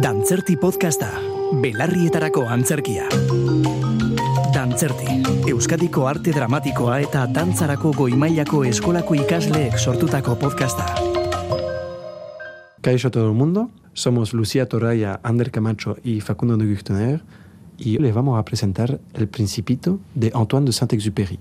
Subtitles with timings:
[0.00, 1.10] Dantzerti podcasta,
[1.60, 3.10] belarrietarako antzerkia.
[4.54, 5.18] Dantzerti,
[5.52, 10.86] Euskadiko arte dramatikoa eta dantzarako goimailako eskolako ikasleek sortutako podcasta.
[12.80, 17.22] Kaixo todo el mundo, somos Lucía Toraya, Ander Camacho y Facundo de Guchtoner
[17.76, 21.38] y les vamos a presentar El Principito de Antoine de Saint-Exupéry.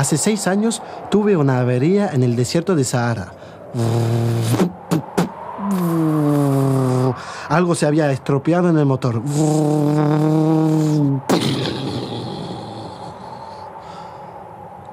[0.00, 3.34] Hace seis años tuve una avería en el desierto de Sahara.
[7.50, 9.20] Algo se había estropeado en el motor.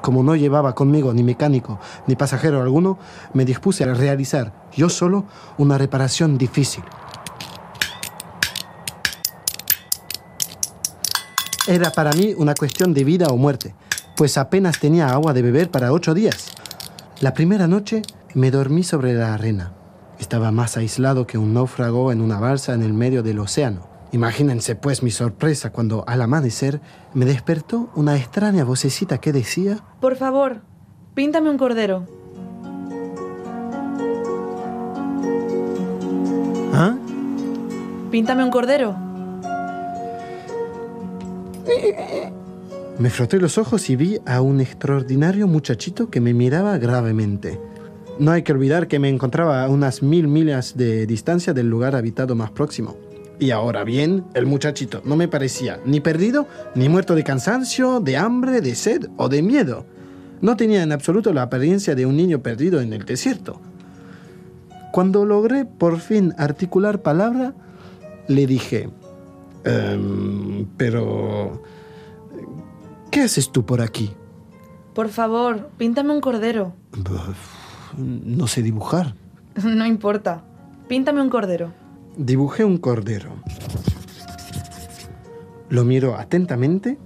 [0.01, 2.97] Como no llevaba conmigo ni mecánico ni pasajero alguno,
[3.31, 5.23] me dispuse a realizar yo solo
[5.57, 6.83] una reparación difícil.
[11.65, 13.73] Era para mí una cuestión de vida o muerte,
[14.17, 16.51] pues apenas tenía agua de beber para ocho días.
[17.21, 18.01] La primera noche
[18.33, 19.73] me dormí sobre la arena.
[20.19, 23.87] Estaba más aislado que un náufrago en una balsa en el medio del océano.
[24.11, 26.81] Imagínense pues mi sorpresa cuando al amanecer
[27.13, 30.61] me despertó una extraña vocecita que decía, Por favor,
[31.13, 32.05] píntame un cordero.
[36.73, 36.95] ¿ah?
[38.09, 38.95] Píntame un cordero.
[42.99, 47.59] Me froté los ojos y vi a un extraordinario muchachito que me miraba gravemente.
[48.17, 51.95] No hay que olvidar que me encontraba a unas mil millas de distancia del lugar
[51.95, 52.97] habitado más próximo.
[53.37, 58.17] Y ahora bien, el muchachito no me parecía ni perdido, ni muerto de cansancio, de
[58.17, 59.85] hambre, de sed o de miedo.
[60.41, 63.61] No tenía en absoluto la apariencia de un niño perdido en el desierto.
[64.91, 67.53] Cuando logré por fin articular palabra,
[68.27, 68.89] le dije,
[69.65, 71.61] "Em, pero...
[73.17, 74.13] ¿Qué haces tú por aquí?
[74.93, 76.73] Por favor, píntame un cordero.
[77.97, 79.15] No sé dibujar.
[79.63, 80.43] No importa.
[80.87, 81.73] Píntame un cordero.
[82.15, 83.31] Dibujé un cordero.
[85.69, 86.99] Lo miro atentamente.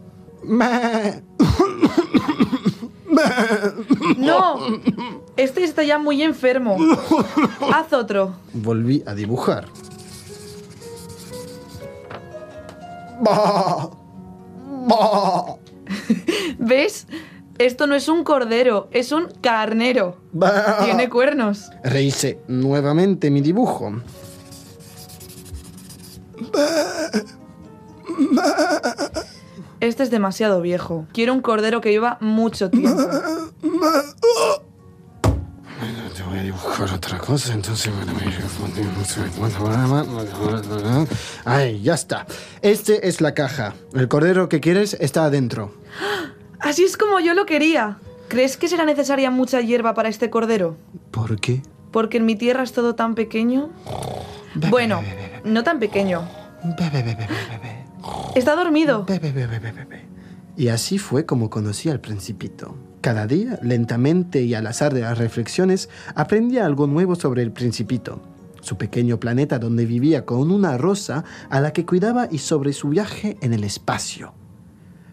[4.17, 4.57] ¡No!
[5.37, 6.75] Este está ya muy enfermo.
[7.73, 8.33] Haz otro.
[8.51, 9.69] Volví a dibujar.
[16.59, 17.07] ¿Ves?
[17.57, 20.17] Esto no es un cordero, es un carnero.
[20.83, 21.69] Tiene cuernos.
[21.83, 24.01] Rehice nuevamente mi dibujo.
[29.79, 31.05] Este es demasiado viejo.
[31.11, 33.01] Quiero un cordero que viva mucho tiempo.
[37.31, 37.93] Cosa, entonces...
[41.45, 42.27] Ay, ya está.
[42.61, 43.73] Este es la caja.
[43.93, 45.73] El cordero que quieres está adentro.
[46.59, 47.99] Así es como yo lo quería.
[48.27, 50.75] ¿Crees que será necesaria mucha hierba para este cordero?
[51.11, 51.61] ¿Por qué?
[51.91, 53.69] Porque en mi tierra es todo tan pequeño.
[54.69, 55.01] Bueno,
[55.45, 56.27] no tan pequeño.
[58.35, 59.05] Está dormido.
[60.57, 62.75] Y así fue como conocí al principito.
[63.01, 68.21] Cada día, lentamente y al azar de las reflexiones, aprendía algo nuevo sobre el principito,
[68.61, 72.89] su pequeño planeta donde vivía con una rosa a la que cuidaba y sobre su
[72.89, 74.33] viaje en el espacio.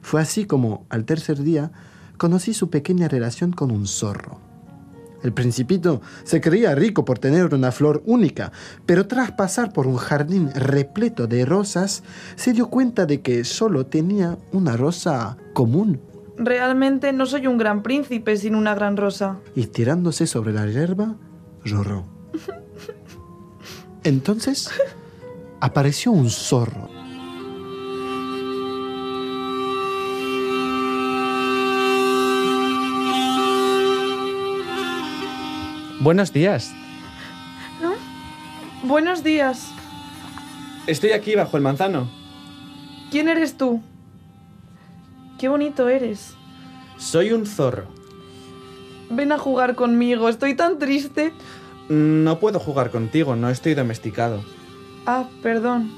[0.03, 1.73] Fue así como, al tercer día,
[2.19, 4.48] conocí su pequeña relación con un zorro.
[5.23, 8.53] El principito se creía rico por tener una flor única,
[8.87, 12.05] pero tras pasar por un jardín repleto de rosas,
[12.37, 16.01] se dio cuenta de que solo tenía una rosa común.
[16.37, 19.39] Realmente no soy un gran príncipe sin una gran rosa.
[19.57, 21.17] Y tirándose sobre la hierba,
[21.65, 22.05] lloró.
[24.05, 24.71] Entonces
[25.61, 26.98] apareció un zorro.
[36.01, 36.73] Buenos días.
[38.85, 39.73] Buenos días.
[40.87, 42.09] Estoy aquí bajo el manzano.
[43.11, 43.83] ¿Quién eres tú?
[45.39, 46.35] Qué bonito eres.
[46.97, 47.87] Soy un zorro.
[49.11, 51.33] Ven a jugar conmigo, estoy tan triste.
[51.89, 54.45] No puedo jugar contigo, no estoy domesticado.
[55.07, 55.91] Ah, perdón.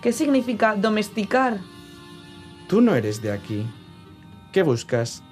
[0.00, 1.58] ¿Qué significa domesticar?
[2.68, 3.66] Tú no eres de aquí.
[4.52, 5.22] ¿Qué buscas?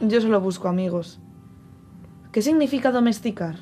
[0.00, 1.20] Yo solo busco amigos.
[2.34, 3.54] ¿Qué significa domesticar?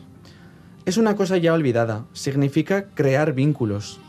[0.86, 2.06] Es una cosa ya olvidada.
[2.14, 4.00] Significa crear vínculos.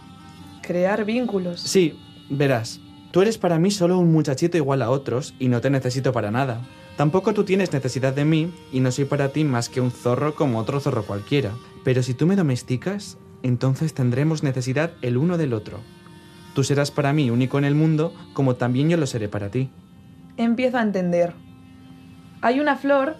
[0.62, 1.60] Crear vínculos.
[1.60, 2.00] Sí,
[2.30, 2.80] verás.
[3.12, 6.31] Tú eres para mí solo un muchachito igual a otros y no te necesito para
[6.31, 6.62] nada.
[6.95, 10.33] Tampoco tú tienes necesidad de mí y no soy para ti más que un zorro
[10.33, 11.51] como otro zorro cualquiera.
[11.83, 15.81] Pero si tú me domesticas, entonces tendremos necesidad el uno del otro.
[16.56, 19.69] Tú serás para mí único en el mundo, como también yo lo seré para ti.
[20.38, 21.33] Empiezo a entender.
[22.44, 23.15] Hay una flor,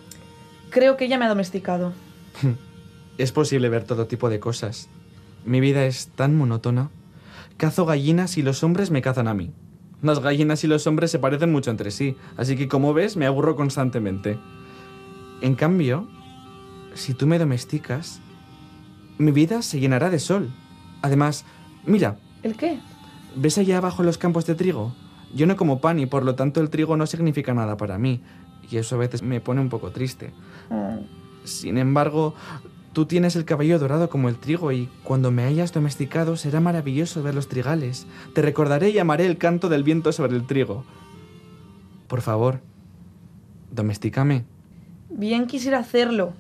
[0.74, 1.94] creo que ella me ha domesticado.
[3.18, 4.90] es posible ver todo tipo de cosas.
[5.46, 6.90] Mi vida es tan monótona.
[7.58, 9.52] Cazo gallinas y los hombres me cazan a mí.
[10.02, 13.26] Las gallinas y los hombres se parecen mucho entre sí, así que como ves me
[13.26, 14.38] aburro constantemente.
[15.42, 16.10] En cambio,
[16.94, 18.20] si tú me domesticas,
[19.18, 20.52] mi vida se llenará de sol.
[21.02, 21.46] Además,
[21.86, 22.18] mira.
[22.42, 22.80] ¿El qué?
[23.36, 24.94] ¿Ves allá abajo los campos de trigo?
[25.34, 28.22] Yo no como pan y por lo tanto el trigo no significa nada para mí.
[28.70, 30.32] Y eso a veces me pone un poco triste.
[30.70, 31.46] Mm.
[31.46, 32.36] Sin embargo,
[32.94, 37.22] tú tienes el cabello dorado como el trigo y cuando me hayas domesticado será maravilloso
[37.24, 38.06] ver los trigales.
[38.34, 40.86] Te recordaré y amaré el canto del viento sobre el trigo.
[42.08, 42.62] Por favor,
[43.72, 44.46] domestícame.
[45.10, 46.34] Bien quisiera hacerlo,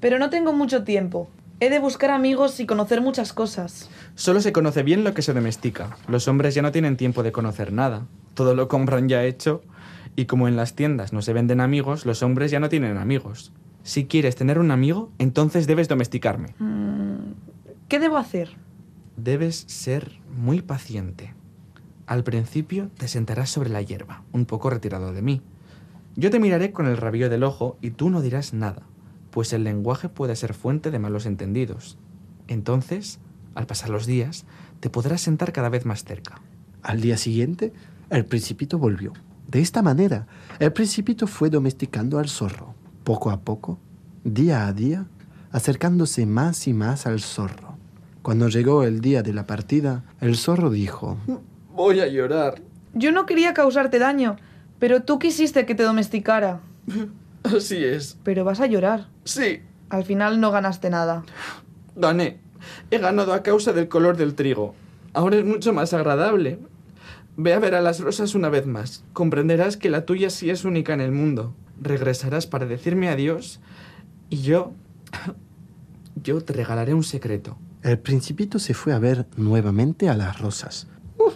[0.00, 1.28] pero no tengo mucho tiempo.
[1.60, 3.90] He de buscar amigos y conocer muchas cosas.
[4.14, 5.96] Solo se conoce bien lo que se domestica.
[6.06, 8.06] Los hombres ya no tienen tiempo de conocer nada.
[8.34, 9.62] Todo lo compran ya hecho.
[10.18, 13.52] Y como en las tiendas no se venden amigos, los hombres ya no tienen amigos.
[13.84, 16.56] Si quieres tener un amigo, entonces debes domesticarme.
[16.58, 17.34] Mm,
[17.88, 18.56] ¿Qué debo hacer?
[19.16, 21.34] Debes ser muy paciente.
[22.06, 25.40] Al principio te sentarás sobre la hierba, un poco retirado de mí.
[26.16, 28.82] Yo te miraré con el rabillo del ojo y tú no dirás nada
[29.30, 31.96] pues el lenguaje puede ser fuente de malos entendidos.
[32.48, 33.20] Entonces,
[33.54, 34.46] al pasar los días,
[34.80, 36.40] te podrás sentar cada vez más cerca.
[36.82, 37.72] Al día siguiente,
[38.10, 39.12] el principito volvió.
[39.48, 40.26] De esta manera,
[40.58, 43.78] el principito fue domesticando al zorro, poco a poco,
[44.22, 45.06] día a día,
[45.52, 47.78] acercándose más y más al zorro.
[48.20, 51.16] Cuando llegó el día de la partida, el zorro dijo,
[51.74, 52.60] Voy a llorar.
[52.92, 54.36] Yo no quería causarte daño,
[54.78, 56.60] pero tú quisiste que te domesticara.
[57.42, 58.18] Así es.
[58.24, 59.08] Pero vas a llorar.
[59.24, 59.62] Sí.
[59.88, 61.24] Al final no ganaste nada.
[61.96, 62.38] Gané.
[62.90, 64.74] He ganado a causa del color del trigo.
[65.14, 66.58] Ahora es mucho más agradable.
[67.40, 69.04] Ve a ver a las rosas una vez más.
[69.12, 71.54] Comprenderás que la tuya sí es única en el mundo.
[71.80, 73.60] Regresarás para decirme adiós
[74.28, 74.72] y yo...
[76.20, 77.56] Yo te regalaré un secreto.
[77.84, 80.88] El principito se fue a ver nuevamente a las rosas.
[81.16, 81.30] ¡Oh!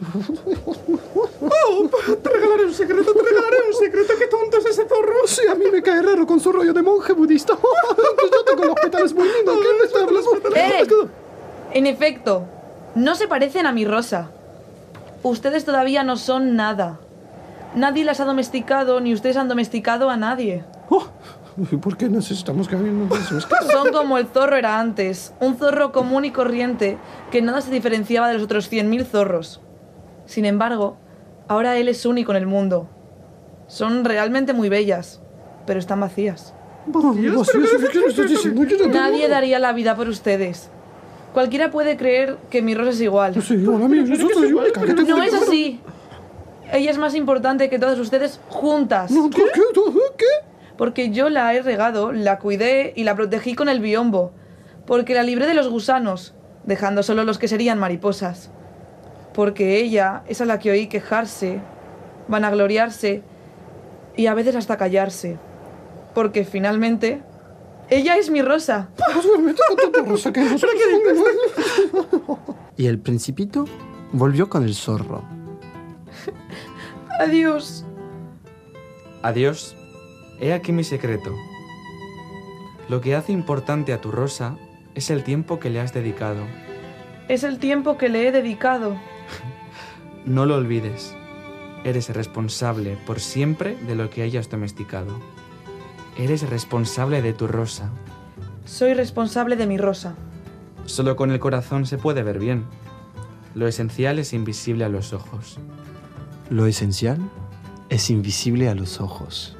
[2.20, 4.12] Te regalaré un secreto, te regalaré un secreto.
[4.18, 5.24] ¡Qué tonto es ese zorro!
[5.24, 7.52] Sí, a mí me cae raro con su rollo de monje budista.
[7.56, 9.56] yo tengo los pétalos muy lindos.
[9.56, 10.30] ¿Qué me está hablando?
[10.56, 10.84] ¡Eh!
[11.74, 12.44] En efecto,
[12.96, 14.32] no se parecen a mi rosa.
[15.22, 17.00] Ustedes todavía no son nada.
[17.74, 20.64] Nadie las ha domesticado, ni ustedes han domesticado a nadie.
[20.90, 21.06] Oh,
[21.80, 23.14] ¿Por qué nos estamos cayendo
[23.70, 26.98] Son como el zorro era antes, un zorro común y corriente
[27.30, 29.60] que nada se diferenciaba de los otros 100.000 zorros.
[30.26, 30.96] Sin embargo,
[31.48, 32.88] Ahora él es único en el mundo.
[33.66, 35.20] Son realmente muy bellas,
[35.66, 36.54] pero están vacías.
[38.90, 40.70] Nadie daría la vida por ustedes.
[41.32, 43.34] Cualquiera puede creer que mi rosa es igual.
[43.34, 45.80] No es así.
[46.72, 49.12] Ella es más importante que todas ustedes juntas.
[50.16, 50.24] ¿Qué?
[50.76, 54.32] Porque yo la he regado, la cuidé y la protegí con el biombo.
[54.86, 56.34] Porque la libré de los gusanos,
[56.64, 58.50] dejando solo los que serían mariposas
[59.32, 61.60] porque ella es a la que oí quejarse,
[62.28, 63.22] vanagloriarse
[64.16, 65.38] y a veces hasta callarse.
[66.14, 67.22] Porque finalmente,
[67.90, 68.88] ella es mi rosa.
[72.76, 73.66] y el principito
[74.12, 75.22] volvió con el zorro.
[77.20, 77.84] Adiós.
[79.22, 79.76] Adiós.
[80.40, 81.34] He aquí mi secreto.
[82.88, 84.56] Lo que hace importante a tu rosa
[84.94, 86.42] es el tiempo que le has dedicado.
[87.28, 88.96] Es el tiempo que le he dedicado.
[90.24, 91.16] No lo olvides.
[91.82, 95.18] Eres responsable por siempre de lo que hayas domesticado.
[96.16, 97.90] Eres responsable de tu rosa.
[98.64, 100.14] Soy responsable de mi rosa.
[100.84, 102.64] Solo con el corazón se puede ver bien.
[103.54, 105.58] Lo esencial es invisible a los ojos.
[106.50, 107.18] Lo esencial
[107.88, 109.56] es invisible a los ojos.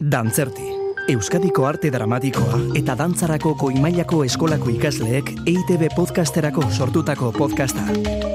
[0.00, 0.71] Dantzerti.
[1.10, 8.31] Euskadiko arte dramatikoa eta dantzarako goimailako eskolako ikasleek EITB podcasterako sortutako podcasta.